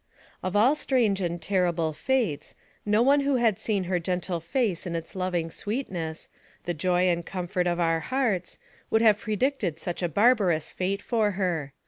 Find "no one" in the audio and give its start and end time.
2.87-3.19